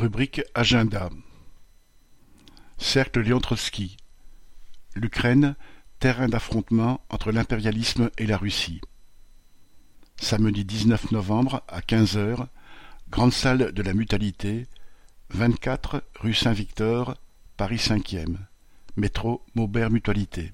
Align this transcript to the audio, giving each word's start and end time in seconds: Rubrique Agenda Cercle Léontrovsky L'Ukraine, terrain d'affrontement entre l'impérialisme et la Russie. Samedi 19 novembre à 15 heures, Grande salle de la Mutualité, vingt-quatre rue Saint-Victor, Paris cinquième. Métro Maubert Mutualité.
Rubrique 0.00 0.40
Agenda 0.54 1.10
Cercle 2.78 3.20
Léontrovsky 3.20 3.98
L'Ukraine, 4.94 5.56
terrain 5.98 6.26
d'affrontement 6.26 7.02
entre 7.10 7.32
l'impérialisme 7.32 8.08
et 8.16 8.24
la 8.24 8.38
Russie. 8.38 8.80
Samedi 10.16 10.64
19 10.64 11.10
novembre 11.10 11.62
à 11.68 11.82
15 11.82 12.16
heures, 12.16 12.48
Grande 13.10 13.34
salle 13.34 13.72
de 13.72 13.82
la 13.82 13.92
Mutualité, 13.92 14.68
vingt-quatre 15.28 16.02
rue 16.18 16.32
Saint-Victor, 16.32 17.18
Paris 17.58 17.76
cinquième. 17.76 18.38
Métro 18.96 19.44
Maubert 19.54 19.90
Mutualité. 19.90 20.50